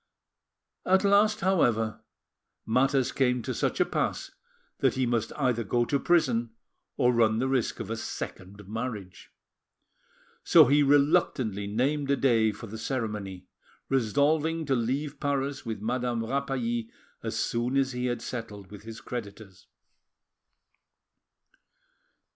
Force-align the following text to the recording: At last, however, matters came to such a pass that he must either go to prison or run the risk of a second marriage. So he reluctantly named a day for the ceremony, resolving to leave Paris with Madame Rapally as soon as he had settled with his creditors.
At 0.83 1.03
last, 1.03 1.41
however, 1.41 2.01
matters 2.65 3.11
came 3.11 3.43
to 3.43 3.53
such 3.53 3.79
a 3.79 3.85
pass 3.85 4.31
that 4.79 4.95
he 4.95 5.05
must 5.05 5.31
either 5.35 5.63
go 5.63 5.85
to 5.85 5.99
prison 5.99 6.55
or 6.97 7.13
run 7.13 7.37
the 7.37 7.47
risk 7.47 7.79
of 7.79 7.91
a 7.91 7.95
second 7.95 8.67
marriage. 8.67 9.29
So 10.43 10.65
he 10.65 10.81
reluctantly 10.81 11.67
named 11.67 12.09
a 12.09 12.17
day 12.17 12.51
for 12.51 12.65
the 12.65 12.79
ceremony, 12.79 13.45
resolving 13.89 14.65
to 14.65 14.75
leave 14.75 15.19
Paris 15.19 15.67
with 15.67 15.81
Madame 15.83 16.23
Rapally 16.25 16.89
as 17.21 17.37
soon 17.37 17.77
as 17.77 17.91
he 17.91 18.07
had 18.07 18.23
settled 18.23 18.71
with 18.71 18.81
his 18.81 19.01
creditors. 19.01 19.67